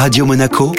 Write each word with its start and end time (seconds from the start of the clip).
Radio 0.00 0.24
Monaco, 0.24 0.72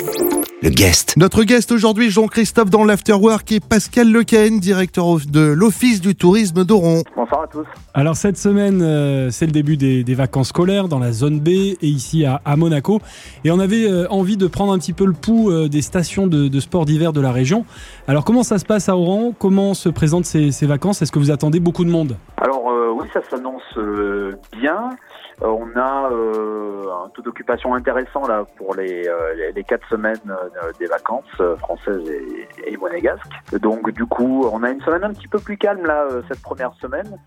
le 0.63 0.69
guest. 0.71 1.13
Notre 1.15 1.43
guest 1.43 1.71
aujourd'hui, 1.71 2.09
Jean-Christophe 2.09 2.71
dans 2.71 2.83
l'Afterwork 2.83 3.51
et 3.51 3.59
Pascal 3.59 4.11
Lequen, 4.11 4.59
directeur 4.59 5.17
de 5.29 5.41
l'Office 5.41 6.01
du 6.01 6.15
tourisme 6.15 6.65
d'Oron. 6.65 7.03
Bonsoir 7.15 7.43
à 7.43 7.47
tous. 7.47 7.67
Alors 7.93 8.15
cette 8.15 8.39
semaine, 8.39 8.81
euh, 8.81 9.29
c'est 9.29 9.45
le 9.45 9.51
début 9.51 9.77
des, 9.77 10.03
des 10.03 10.15
vacances 10.15 10.47
scolaires 10.47 10.87
dans 10.87 10.97
la 10.97 11.11
zone 11.11 11.39
B 11.39 11.49
et 11.49 11.77
ici 11.83 12.25
à, 12.25 12.41
à 12.45 12.55
Monaco. 12.55 12.99
Et 13.43 13.51
on 13.51 13.59
avait 13.59 13.85
euh, 13.87 14.07
envie 14.09 14.37
de 14.37 14.47
prendre 14.47 14.73
un 14.73 14.79
petit 14.79 14.93
peu 14.93 15.05
le 15.05 15.13
pouls 15.13 15.51
euh, 15.51 15.69
des 15.69 15.83
stations 15.83 16.25
de, 16.25 16.47
de 16.47 16.59
sport 16.59 16.85
d'hiver 16.85 17.13
de 17.13 17.21
la 17.21 17.31
région. 17.31 17.63
Alors 18.07 18.25
comment 18.25 18.41
ça 18.41 18.57
se 18.57 18.65
passe 18.65 18.89
à 18.89 18.97
Oran 18.97 19.33
Comment 19.37 19.75
se 19.75 19.89
présentent 19.89 20.25
ces, 20.25 20.51
ces 20.51 20.65
vacances? 20.65 21.03
Est-ce 21.03 21.11
que 21.11 21.19
vous 21.19 21.29
attendez 21.29 21.59
beaucoup 21.59 21.85
de 21.85 21.91
monde? 21.91 22.17
Alors 22.37 22.50
ça 23.13 23.21
s'annonce 23.29 23.61
euh, 23.77 24.33
bien. 24.51 24.89
Euh, 25.41 25.47
on 25.47 25.69
a 25.77 26.09
euh, 26.11 26.83
un 27.05 27.09
taux 27.09 27.21
d'occupation 27.21 27.73
intéressant 27.73 28.27
là 28.27 28.45
pour 28.57 28.75
les, 28.75 29.07
les- 29.55 29.63
quatre 29.63 29.87
semaines 29.89 30.19
des 30.79 30.85
vacances 30.87 31.23
françaises 31.59 32.01
et, 32.09 32.73
et 32.73 32.77
monégasques. 32.77 33.21
Donc 33.61 33.89
du 33.91 34.05
coup, 34.05 34.45
on 34.51 34.63
a 34.63 34.69
une 34.71 34.81
semaine 34.81 35.03
un 35.03 35.13
petit 35.13 35.27
peu 35.27 35.39
plus 35.39 35.57
calme 35.57 35.85
là 35.85 36.07
cette 36.27 36.41
première 36.41 36.73
semaine, 36.81 37.17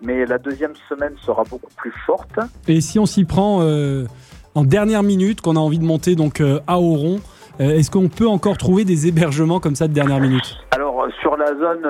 mais 0.00 0.26
la 0.26 0.38
deuxième 0.38 0.74
semaine 0.88 1.14
sera 1.22 1.42
beaucoup 1.44 1.70
plus 1.76 1.92
forte. 2.06 2.38
Et 2.68 2.80
si 2.80 2.98
on 2.98 3.06
s'y 3.06 3.24
prend 3.24 3.60
euh, 3.62 4.04
en 4.54 4.64
dernière 4.64 5.02
minute, 5.02 5.40
qu'on 5.40 5.56
a 5.56 5.60
envie 5.60 5.78
de 5.78 5.84
monter 5.84 6.14
donc 6.14 6.40
euh, 6.40 6.60
à 6.66 6.78
Oron, 6.78 7.20
euh, 7.60 7.70
est-ce 7.70 7.90
qu'on 7.90 8.08
peut 8.08 8.28
encore 8.28 8.56
trouver 8.56 8.84
des 8.84 9.08
hébergements 9.08 9.58
comme 9.60 9.74
ça 9.74 9.88
de 9.88 9.92
dernière 9.92 10.20
minute? 10.20 10.56
Alors 10.70 11.06
sur 11.20 11.36
la 11.36 11.46
zone 11.48 11.84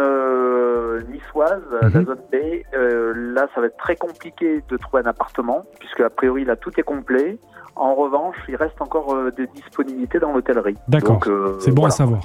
niçoise, 1.12 1.62
euh, 1.72 1.88
la 1.92 2.00
Mhm. 2.00 2.06
zone 2.06 2.18
B, 2.32 2.36
euh, 2.74 3.12
là 3.34 3.46
ça 3.54 3.60
va 3.60 3.66
être 3.68 3.76
très 3.78 3.96
compliqué 3.96 4.62
de 4.68 4.76
trouver 4.76 5.02
un 5.04 5.08
appartement 5.08 5.64
puisque 5.78 6.00
a 6.00 6.10
priori 6.10 6.44
là 6.44 6.56
tout 6.56 6.70
est 6.78 6.82
complet. 6.82 7.38
En 7.76 7.94
revanche, 7.94 8.34
il 8.48 8.56
reste 8.56 8.80
encore 8.80 9.14
euh, 9.14 9.30
des 9.36 9.46
disponibilités 9.54 10.18
dans 10.18 10.32
l'hôtellerie. 10.32 10.74
D'accord. 10.88 11.20
Euh, 11.28 11.56
C'est 11.60 11.70
bon 11.70 11.82
voilà. 11.82 11.94
à 11.94 11.96
savoir. 11.96 12.20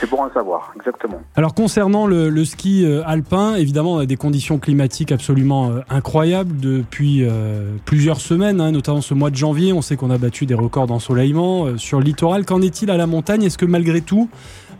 C'est 0.00 0.08
bon 0.08 0.24
à 0.24 0.30
savoir, 0.32 0.72
exactement. 0.76 1.20
Alors 1.36 1.52
concernant 1.54 2.06
le, 2.06 2.30
le 2.30 2.44
ski 2.46 2.86
euh, 2.86 3.02
alpin, 3.04 3.54
évidemment, 3.56 3.94
on 3.94 3.98
a 3.98 4.06
des 4.06 4.16
conditions 4.16 4.58
climatiques 4.58 5.12
absolument 5.12 5.68
euh, 5.72 5.80
incroyables 5.90 6.56
depuis 6.58 7.22
euh, 7.22 7.74
plusieurs 7.84 8.20
semaines, 8.20 8.62
hein, 8.62 8.72
notamment 8.72 9.02
ce 9.02 9.12
mois 9.12 9.28
de 9.28 9.36
janvier. 9.36 9.74
On 9.74 9.82
sait 9.82 9.96
qu'on 9.96 10.10
a 10.10 10.16
battu 10.16 10.46
des 10.46 10.54
records 10.54 10.86
d'ensoleillement 10.86 11.66
euh, 11.66 11.76
sur 11.76 11.98
le 11.98 12.04
littoral. 12.04 12.46
Qu'en 12.46 12.62
est-il 12.62 12.90
à 12.90 12.96
la 12.96 13.06
montagne? 13.06 13.42
Est-ce 13.42 13.58
que 13.58 13.66
malgré 13.66 14.00
tout, 14.00 14.30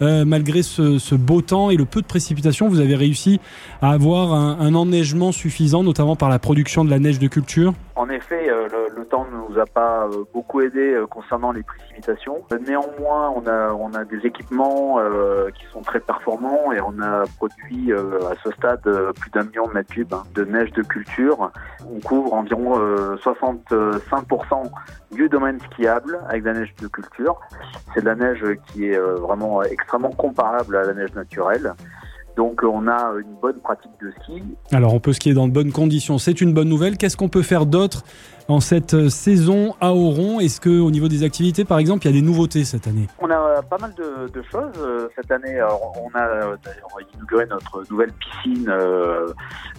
euh, 0.02 0.24
malgré 0.24 0.62
ce, 0.62 1.14
beau 1.14 1.40
temps 1.40 1.70
et 1.70 1.76
le 1.76 1.84
peu 1.84 2.00
de 2.00 2.06
précipitations, 2.06 2.68
vous 2.68 2.80
avez 2.80 2.94
réussi 2.94 3.40
à 3.82 3.90
avoir 3.90 4.32
un, 4.32 4.74
enneigement 4.74 5.32
suffisant, 5.32 5.82
notamment 5.82 6.16
par 6.16 6.28
la 6.28 6.38
production 6.38 6.84
de 6.84 6.90
la 6.90 6.98
neige 6.98 7.18
de 7.18 7.28
culture 7.28 7.72
En 7.94 8.08
effet, 8.08 8.48
euh, 8.48 8.68
le, 8.96 9.04
temps 9.04 9.26
ne 9.30 9.54
nous 9.54 9.60
a 9.60 9.66
pas 9.66 10.06
euh, 10.06 10.24
beaucoup 10.32 10.60
aidé 10.60 10.96
concernant 11.10 11.52
les 11.52 11.62
précipitations. 11.62 12.42
Néanmoins, 12.66 13.32
on 13.36 13.46
a, 13.46 13.72
on 13.72 13.92
a 13.92 14.04
des 14.04 14.26
équipements 14.26 14.98
qui 15.54 15.64
sont 15.72 15.82
très 15.82 16.00
performants 16.00 16.72
et 16.72 16.80
on 16.80 17.00
a 17.00 17.24
produit 17.36 17.92
à 17.92 18.34
ce 18.42 18.50
stade 18.52 18.82
plus 19.20 19.30
d'un 19.30 19.44
million 19.44 19.66
de 19.68 19.72
mètres 19.72 19.92
cubes 19.92 20.12
hein, 20.12 20.24
de 20.34 20.44
neige 20.44 20.72
de 20.72 20.82
culture. 20.82 21.50
On 21.90 22.00
couvre 22.00 22.34
environ 22.34 22.78
euh, 22.78 23.16
65% 23.16 24.70
du 25.12 25.28
domaine 25.28 25.60
skiable 25.60 26.18
avec 26.28 26.42
de 26.42 26.48
la 26.48 26.60
neige 26.60 26.74
de 26.80 26.88
culture. 26.88 27.38
C'est 27.94 28.00
de 28.00 28.06
la 28.06 28.14
neige 28.14 28.44
qui 28.66 28.86
est 28.86 28.98
vraiment 28.98 29.62
extrêmement 29.62 29.93
comparable 30.10 30.76
à 30.76 30.84
la 30.84 30.94
neige 30.94 31.14
naturelle. 31.14 31.74
Donc 32.36 32.62
on 32.64 32.88
a 32.88 33.12
une 33.20 33.34
bonne 33.40 33.60
pratique 33.60 33.92
de 34.02 34.10
ski 34.22 34.42
Alors 34.72 34.92
on 34.92 34.98
peut 34.98 35.12
skier 35.12 35.34
dans 35.34 35.46
de 35.46 35.52
bonnes 35.52 35.70
conditions, 35.70 36.18
c'est 36.18 36.40
une 36.40 36.52
bonne 36.52 36.68
nouvelle. 36.68 36.96
Qu'est-ce 36.96 37.16
qu'on 37.16 37.28
peut 37.28 37.42
faire 37.42 37.64
d'autre 37.64 38.02
en 38.48 38.60
cette 38.60 38.94
euh, 38.94 39.08
saison 39.08 39.74
à 39.80 39.92
Oron 39.92 40.40
Est-ce 40.40 40.60
que 40.60 40.80
au 40.80 40.90
niveau 40.90 41.08
des 41.08 41.22
activités, 41.22 41.64
par 41.64 41.78
exemple, 41.78 42.04
il 42.04 42.10
y 42.10 42.18
a 42.18 42.20
des 42.20 42.26
nouveautés 42.26 42.64
cette 42.64 42.88
année? 42.88 43.06
On 43.20 43.30
a 43.30 43.62
pas 43.62 43.78
mal 43.78 43.94
de, 43.94 44.28
de 44.28 44.42
choses 44.50 44.72
euh, 44.78 45.08
cette 45.16 45.30
année. 45.30 45.58
Alors, 45.58 45.92
on 46.02 46.16
a 46.16 46.22
euh, 46.22 46.56
inauguré 47.14 47.46
notre 47.46 47.84
nouvelle 47.90 48.12
piscine 48.12 48.68
euh, 48.68 49.28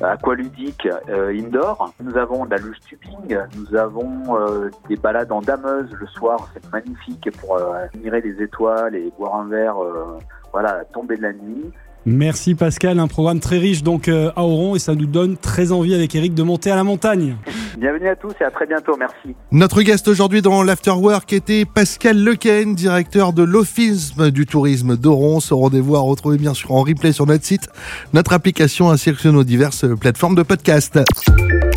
aqualudique 0.02 0.88
euh, 1.10 1.32
indoor. 1.38 1.94
Nous 2.04 2.18
avons 2.18 2.46
de 2.46 2.52
la 2.52 2.58
luge 2.58 2.78
tubing. 2.88 3.38
Nous 3.58 3.78
avons 3.78 4.38
euh, 4.38 4.70
des 4.90 4.96
balades 4.96 5.32
en 5.32 5.42
dameuse 5.42 5.90
le 5.92 6.08
soir. 6.08 6.50
C'est 6.54 6.72
magnifique 6.72 7.30
pour 7.40 7.58
euh, 7.58 7.86
admirer 7.86 8.22
les 8.22 8.44
étoiles 8.44 8.96
et 8.96 9.12
boire 9.18 9.36
un 9.36 9.48
verre. 9.48 9.82
euh, 9.84 10.18
voilà, 10.54 10.86
tombée 10.94 11.18
de 11.18 11.22
la 11.22 11.34
nuit. 11.34 11.66
Merci 12.06 12.56
Pascal, 12.56 13.00
un 13.00 13.08
programme 13.08 13.40
très 13.40 13.58
riche 13.58 13.82
donc 13.84 14.08
euh, 14.08 14.32
à 14.36 14.44
Oron 14.44 14.76
et 14.76 14.80
ça 14.80 14.94
nous 14.94 15.08
donne 15.08 15.38
très 15.38 15.72
envie 15.72 15.96
avec 15.96 16.14
Eric 16.14 16.34
de 16.36 16.44
monter 16.44 16.70
à 16.72 16.76
la 16.76 16.84
montagne. 16.84 17.36
Bienvenue 17.78 18.08
à 18.08 18.16
tous 18.16 18.34
et 18.40 18.44
à 18.44 18.52
très 18.52 18.66
bientôt. 18.66 18.96
Merci. 18.98 19.36
Notre 19.52 19.82
guest 19.82 20.08
aujourd'hui 20.08 20.42
dans 20.42 20.64
l'Afterwork 20.64 21.32
était 21.34 21.66
Pascal 21.66 22.18
Lequen, 22.18 22.76
directeur 22.76 23.34
de 23.34 23.44
l'Office 23.44 24.16
du 24.16 24.46
tourisme 24.46 24.96
d'Oron. 24.96 25.40
Ce 25.40 25.54
rendez-vous 25.54 25.96
à 25.96 26.00
retrouver 26.00 26.38
bien 26.38 26.54
sûr 26.54 26.72
en 26.72 26.82
replay 26.82 27.12
sur 27.12 27.26
notre 27.26 27.44
site, 27.44 27.68
notre 28.14 28.34
application 28.34 28.90
ainsi 28.90 29.14
que 29.14 29.20
sur 29.20 29.34
nos 29.34 29.44
diverses 29.44 29.86
plateformes 30.00 30.36
de 30.36 30.44
podcast. 30.44 31.00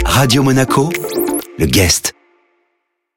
Radio 0.04 0.42
Monaco, 0.42 0.90
le 1.58 1.66
guest. 1.66 2.17